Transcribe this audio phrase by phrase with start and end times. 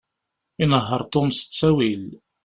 [0.63, 2.05] Inehheṛ Tom s ttawil.